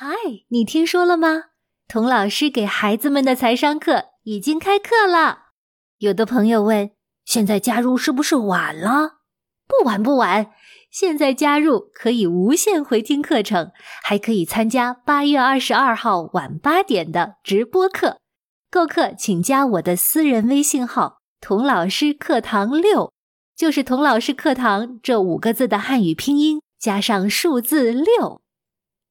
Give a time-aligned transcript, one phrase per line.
[0.00, 0.14] 嗨，
[0.50, 1.46] 你听说了吗？
[1.88, 5.46] 童老师给孩子们的财商课已经开课了。
[5.98, 6.92] 有的朋友问：
[7.24, 9.14] 现在加入是不是晚了？
[9.66, 10.52] 不晚不晚，
[10.88, 13.72] 现在加入可以无限回听课程，
[14.04, 18.18] 还可以参加八月二十二号晚八点的直播课。
[18.70, 23.12] 购课请加我的私人微信号“童老师课堂六”，
[23.58, 28.40] 就是“童老师课堂”这五个字的汉语拼音加上数字六。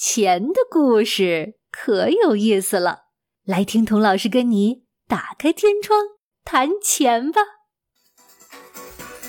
[0.00, 3.06] 钱的故事可有意思了，
[3.44, 6.00] 来听童老师跟你打开天窗
[6.44, 7.40] 谈钱吧。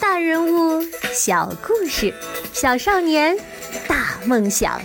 [0.00, 0.80] 大人物，
[1.12, 2.14] 小故事，
[2.52, 3.36] 小少年，
[3.88, 4.80] 大梦想，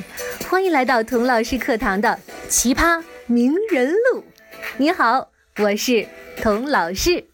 [0.49, 4.23] 欢迎来到童老师课堂的奇葩名人录。
[4.77, 6.07] 你好，我是
[6.41, 7.29] 童老师。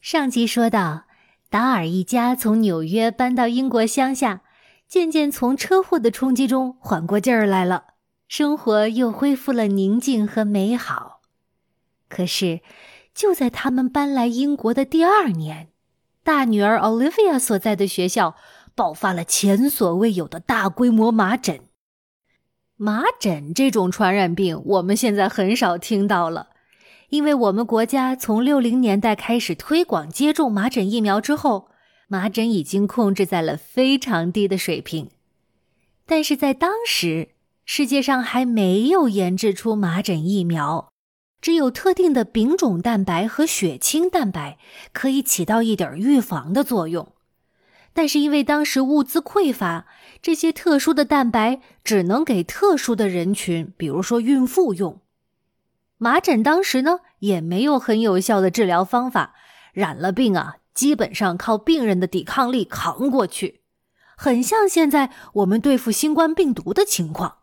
[0.00, 1.04] 上集说到，
[1.50, 4.40] 达尔一家从纽约搬到英国乡下。
[4.92, 7.84] 渐渐从车祸的冲击中缓过劲儿来了，
[8.28, 11.22] 生活又恢复了宁静和美好。
[12.10, 12.60] 可是，
[13.14, 15.68] 就在他们搬来英国的第二年，
[16.22, 18.34] 大女儿 Olivia 所在的学校
[18.74, 21.60] 爆发了前所未有的大规模麻疹。
[22.76, 26.48] 麻疹这种传染病，我们现在很少听到了，
[27.08, 31.71] 因为我们国家从六零年代开始推广接种麻疹疫苗之后。
[32.12, 35.08] 麻疹已经控制在了非常低的水平，
[36.04, 37.30] 但是在当时，
[37.64, 40.92] 世界上还没有研制出麻疹疫苗，
[41.40, 44.58] 只有特定的丙种蛋白和血清蛋白
[44.92, 47.14] 可以起到一点预防的作用。
[47.94, 49.86] 但是因为当时物资匮乏，
[50.20, 55.00] 这些特殊的蛋白只能给特殊的人群，比如说孕妇用。
[55.96, 59.34] 麻疹当时呢也没有很有效的治疗方法，
[59.72, 60.56] 染了病啊。
[60.74, 63.62] 基本上靠病人的抵抗力扛过去，
[64.16, 67.38] 很像现在我们对付新冠病毒的情况。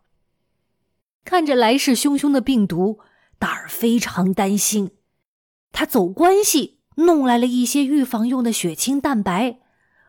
[1.25, 3.00] 看着来势汹汹的病毒，
[3.38, 4.91] 达尔非常担心。
[5.72, 9.59] 他走关系弄来了一些预防用的血清蛋白，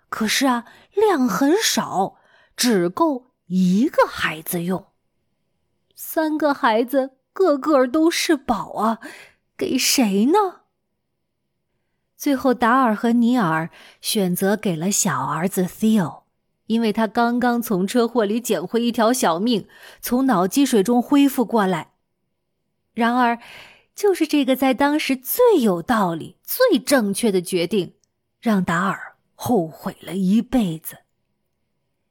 [0.09, 0.65] 可是啊，
[0.95, 2.17] 量很少，
[2.57, 4.87] 只够一个孩子用。
[5.95, 8.99] 三个孩子个个都是宝啊，
[9.59, 10.60] 给谁呢？
[12.21, 13.71] 最后，达尔和尼尔
[14.03, 16.25] 选择给了小儿子 Theo，
[16.67, 19.67] 因为他刚刚从车祸里捡回一条小命，
[20.03, 21.93] 从脑积水中恢复过来。
[22.93, 23.39] 然而，
[23.95, 27.95] 就是这个在当时最有道理、最正确的决定，
[28.39, 30.99] 让达尔后悔了一辈子。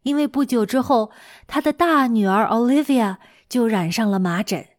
[0.02, 1.12] 因为不久之后，
[1.46, 4.70] 他的大女儿 Olivia 就染上了麻疹，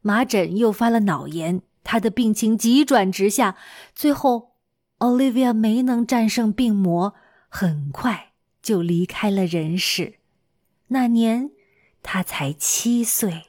[0.00, 3.56] 麻疹诱发了脑炎，他的病情急转直下，
[3.94, 4.48] 最后。
[5.00, 7.14] Olivia 没能战胜病魔，
[7.48, 10.16] 很快就离开了人世。
[10.88, 11.50] 那年，
[12.02, 13.44] 他才七岁。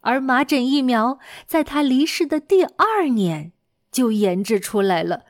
[0.00, 3.52] 而麻疹疫苗在他离世的第二年
[3.92, 5.24] 就研制出来了。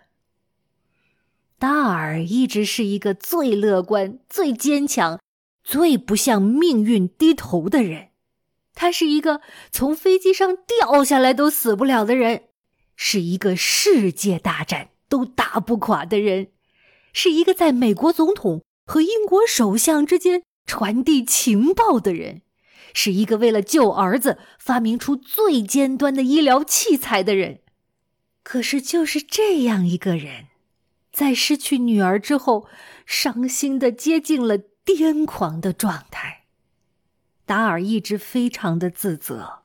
[1.58, 5.20] 达尔一直是一个最乐观、最坚强、
[5.62, 8.08] 最不向命运低头的人。
[8.74, 12.44] 他是一个从飞机上掉下来都死不了的人。
[12.96, 16.48] 是一个世界大战都打不垮的人，
[17.12, 22.42] 是一个在美国总统和英国首相之间传递情报的人，
[22.92, 27.60] 是一个为了救儿子发明出最尖端的医疗器材的人。
[28.42, 30.48] 可是，就是这样一个人，
[31.12, 32.66] 在失去女儿之后，
[33.06, 36.44] 伤心的接近了癫狂的状态。
[37.46, 39.62] 达尔一直非常的自责，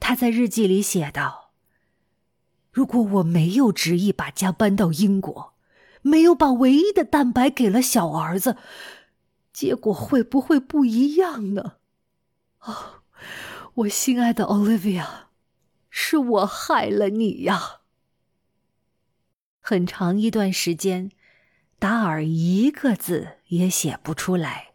[0.00, 1.43] 他在日记里写道。
[2.74, 5.54] 如果我没有执意把家搬到英国，
[6.02, 8.56] 没有把唯一的蛋白给了小儿子，
[9.52, 11.74] 结果会不会不一样呢？
[12.62, 13.02] 哦，
[13.74, 15.06] 我心爱的 Olivia，
[15.88, 17.82] 是我害了你呀！
[19.60, 21.12] 很长一段时间，
[21.78, 24.72] 达尔一个字也写不出来，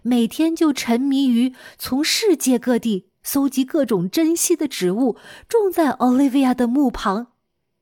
[0.00, 3.10] 每天就沉迷于从世界各地。
[3.26, 5.18] 搜集各种珍稀的植物，
[5.48, 7.32] 种在 Olivia 的墓旁，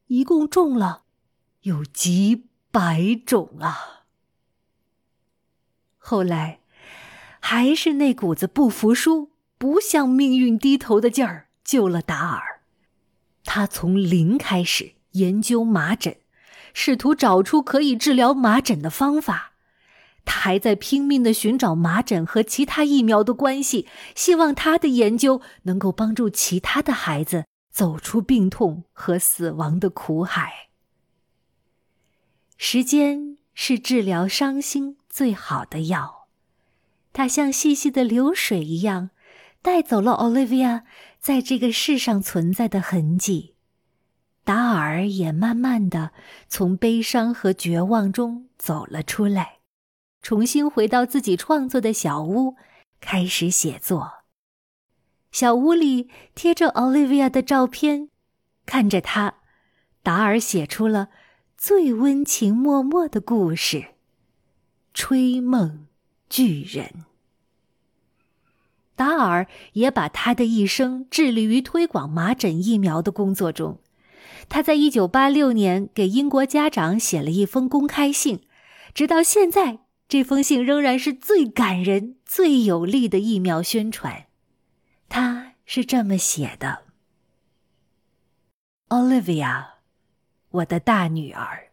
[0.06, 1.02] 一共种了
[1.61, 4.06] 有几百种啊。
[5.99, 6.61] 后来，
[7.41, 12.62] 还是那股子不服输、不向命运低头的劲儿救了达尔。
[13.44, 16.17] 他从零开始研究麻疹，
[16.73, 19.52] 试图找出可以治疗麻疹的方法。
[20.25, 30.69] 他还在拼命的寻找麻疹和其他疫苗的关系，希望他的研究能够帮助其他的孩子走出病痛和死亡的苦海。
[32.56, 36.29] 时间是治疗伤心最好的药，
[37.12, 39.11] 它像细细的流水一样，
[39.61, 40.82] 带走了 Olivia
[41.20, 43.55] 在这个世上存在的痕迹。
[44.44, 46.12] 达尔也慢慢的
[46.49, 49.59] 从悲伤和绝望中走了出来，
[50.25, 52.56] 重新回到自己创作的小屋，
[52.99, 54.25] 开始写作。
[55.31, 58.09] 小屋里贴着 Olivia 的照片，
[58.65, 59.35] 看着她，
[60.03, 61.11] 达尔写出了
[61.59, 63.76] 最温情脉脉的故事
[64.94, 65.88] 《吹梦
[66.31, 66.87] 巨人》。
[68.97, 73.79] 达尔也把他的一生致力于推广麻疹疫苗的工作中。
[74.49, 78.41] 他在一九八六年给英国家长写了一封公开信，
[78.94, 84.27] 直到现在，这封信仍然是最感人、最有力的疫苗宣传。
[85.09, 86.85] 他是这么写的
[88.89, 89.67] ：“Olivia，
[90.51, 91.71] 我的大女儿，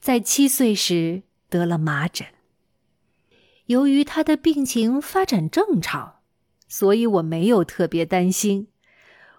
[0.00, 2.26] 在七岁时得了麻疹。
[3.66, 6.20] 由于她的病情发展正常，
[6.68, 8.68] 所以我没有特别担心。”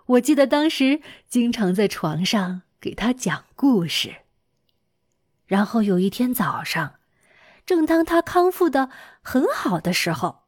[0.05, 4.15] 我记得当时经常在床上给她讲故事。
[5.45, 6.95] 然后有一天早上，
[7.65, 8.89] 正当他康复的
[9.21, 10.43] 很好的时候，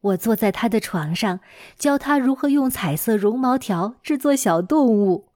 [0.00, 1.40] 我坐在他的床上
[1.76, 5.32] 教他如何用彩色绒毛条制作小动物。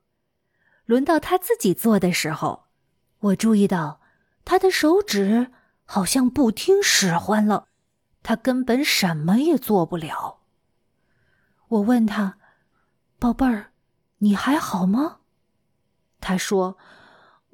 [0.86, 2.64] 轮到他自己做的时候，
[3.20, 4.00] 我注意到
[4.44, 5.52] 他的手指
[5.84, 7.68] 好像不听使唤了，
[8.22, 10.40] 他根本什么也做不了。
[11.68, 12.38] 我问他。
[13.16, 13.70] 宝贝儿，
[14.18, 15.20] 你还好吗？
[16.20, 16.76] 他说：“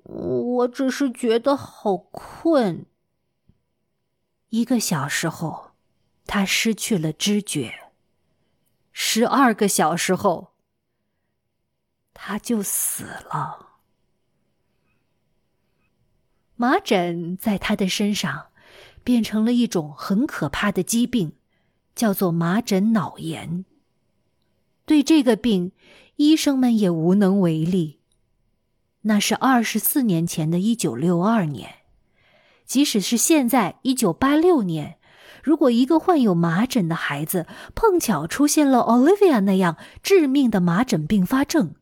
[0.03, 2.87] 我只是觉得好困。”
[4.51, 5.73] 一个小时后，
[6.27, 7.93] 他失去了知觉。
[8.93, 10.53] 十二个小时后，
[12.13, 13.69] 他就死了。
[16.57, 18.49] 麻疹在他的身上
[19.03, 21.33] 变成了一种很可怕的疾病，
[21.95, 23.65] 叫做麻疹脑炎。
[24.85, 25.73] 对这个病，
[26.17, 28.01] 医生们也无能为力。
[29.03, 31.80] 那是二十四年前的一九六二年，
[32.71, 34.99] 即使是现在一九八六年，
[35.43, 41.75] 如果一个患有麻疹的孩子碰巧出现了 Olivia 那样致命的麻疹并发症，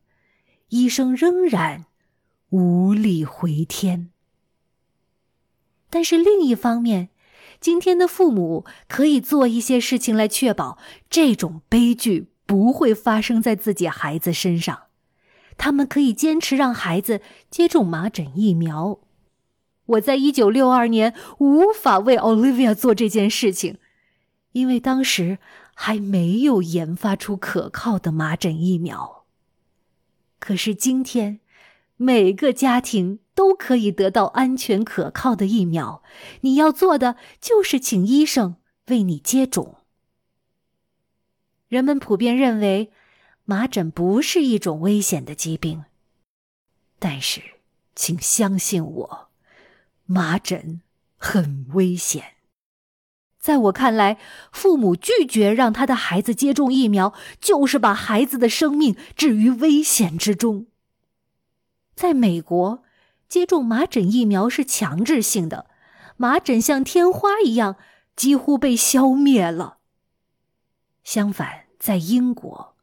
[0.69, 1.85] 医生仍然
[2.49, 4.09] 无力回天。
[5.91, 7.09] 但是另一方面，
[7.61, 12.31] 今天的父母可以做一些事情来确保这种悲剧。
[12.47, 14.85] 不会发生在自己孩子身上，
[15.55, 17.21] 他们可以坚持让孩子
[17.51, 19.01] 接种麻疹疫苗。
[19.89, 23.77] 我在一九六二年无法为 Olivia 做这件事情，
[24.51, 25.39] 因为当时
[25.73, 29.25] 还没有研发出可靠的麻疹疫苗。
[30.39, 31.39] 可是今天，
[31.97, 36.03] 每个家庭都可以得到安全可靠的疫苗。
[36.41, 38.57] 你要做的就是请医生
[38.87, 39.77] 为你接种。
[41.67, 42.91] 人们普遍认为，
[43.45, 45.85] 麻疹不是一种危险的疾病。
[46.99, 47.41] 但是，
[47.95, 49.28] 请相信我，
[50.11, 50.81] 麻疹
[51.17, 52.37] 很危险。
[53.37, 54.17] 在我看来，
[54.51, 60.65] 父母拒绝让他的孩子接种疫苗，就是把孩子的生命置于危险之中。
[61.93, 62.83] 在美国，
[63.27, 65.67] 接种麻疹疫苗是强制性的，
[66.17, 67.75] 麻疹像天花一样
[68.15, 69.77] 几乎被消灭了。
[71.03, 72.75] 相反，在英国，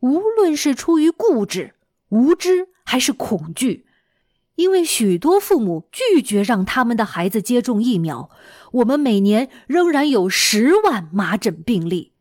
[0.00, 1.74] 无论是出于固执、
[2.08, 3.85] 无知还是恐惧，
[4.56, 8.28] 因为许多父母拒绝让他们的孩子接种疫苗，
[8.72, 12.12] 我们每年仍然有十万麻疹病例，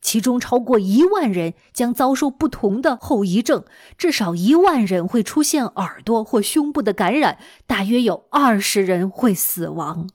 [0.00, 3.64] 其中超过一万人将遭受不同的后遗症，
[3.96, 10.08] 至少一万人会出现耳朵或胸部的感染，大约有二十人会死亡。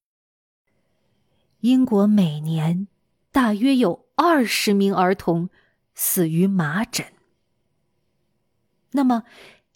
[1.60, 2.88] 英国每年。
[3.34, 5.50] 大约有二十名儿童
[5.96, 7.06] 死于麻疹。
[8.92, 9.24] 那么，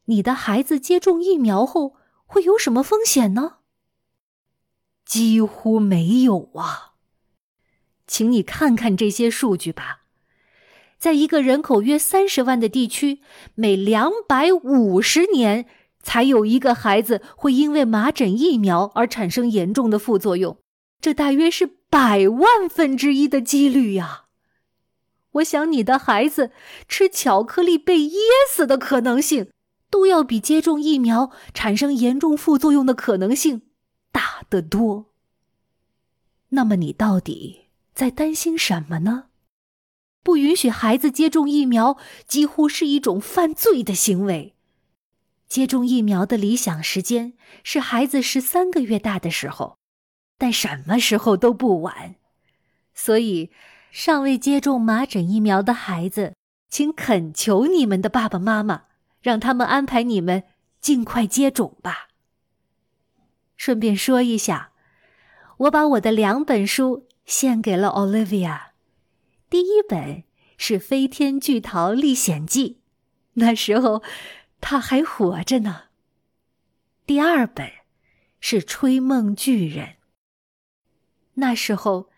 [0.06, 1.96] 你的孩子接种疫苗后
[2.26, 3.58] 会有什么风险呢？
[5.06, 6.94] 几乎没有啊！
[8.08, 10.02] 请你看看这些数据吧。
[10.98, 13.22] 在一个人口约三十万的地区，
[13.54, 15.66] 每两百五十年
[16.02, 20.58] 才有一个孩子会因为麻疹疫苗而产生严重的副作用。
[21.02, 24.26] 这大约是百万分之一的几率呀！
[25.34, 26.52] 我想你的孩子
[26.88, 28.20] 吃巧克力被噎
[28.50, 29.52] 死的可能性，
[29.96, 33.62] 都要比接种疫苗产生严重副作用的可能性
[34.12, 35.06] 大得多。
[36.50, 39.28] 那么你到底在担心什么呢？
[40.22, 41.98] 不允许孩子接种疫苗，
[42.28, 44.54] 几乎是一种犯罪的行为。
[45.48, 47.32] 接种疫苗的理想时间
[47.64, 49.78] 是孩子十三个月大的时候。
[50.38, 52.16] 但什么时候都不晚。
[52.94, 53.50] 所以，
[53.92, 56.36] 尚未接种麻疹疫苗的孩子，
[56.68, 58.88] 请恳求你们的爸爸妈妈，
[59.26, 60.44] 让他们安排你们
[60.80, 62.10] 尽快接种吧。
[63.58, 64.72] 顺便说一下，
[65.58, 68.68] 我把我的两本书献给了 Olivia。
[69.50, 70.26] 第一本
[70.60, 72.70] 是《飞天巨桃历险记》，
[73.34, 74.04] 那时候
[74.62, 75.86] 他还活着呢。
[77.08, 77.72] 第二本
[78.40, 79.88] 是《吹梦巨人》，
[81.34, 82.12] 那时候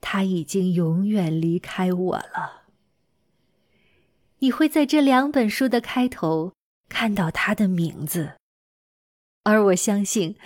[0.00, 2.61] 他已经永远离开我了。
[4.42, 6.52] 你会在这两本书的开头
[6.88, 8.32] 看到他的名字。
[9.44, 10.36] 而我相信，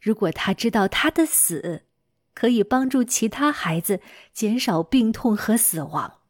[0.00, 1.84] 如果他知道他的死
[2.32, 4.00] 可以帮助其他孩子
[4.32, 6.20] 减少病痛和死亡，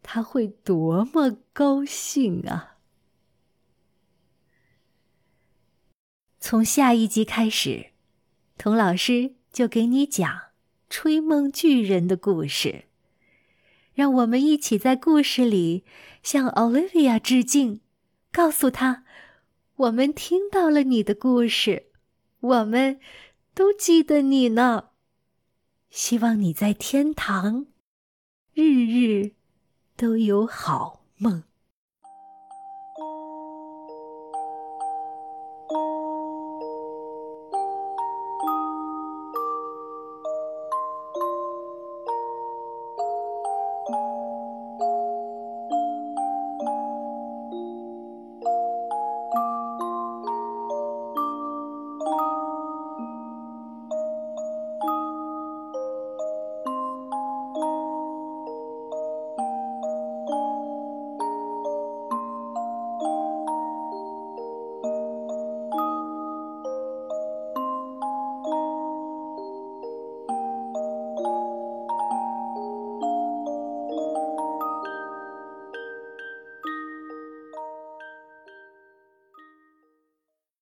[0.00, 2.76] 他会多么高兴啊！
[6.38, 7.90] 从下一集开始，
[8.56, 10.30] 童老师就给你讲
[10.88, 12.85] 《吹梦巨人》的故事。
[13.96, 15.82] 让我们一起在故事里
[16.22, 17.80] 向 Olivia 致敬，
[18.30, 19.04] 告诉他。
[19.76, 21.86] 我们听到了你的故事，
[22.40, 23.00] 我们
[23.54, 24.90] 都记得你呢。
[25.88, 27.68] 希望你在天堂，
[28.52, 29.32] 日日
[29.96, 31.44] 都有好梦。